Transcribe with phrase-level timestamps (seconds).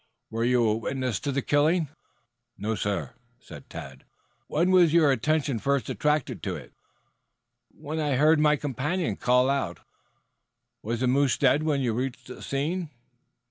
[0.31, 1.87] "Were you a witness to the killing?"
[2.57, 3.13] "No, sir."
[4.47, 6.73] "When was your attention first attracted to it?"
[7.69, 9.81] "When I heard my companion call out."
[10.81, 12.89] "Was the moose dead when you reached the scene?"